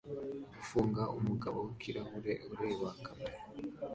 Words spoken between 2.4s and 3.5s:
ureba kamera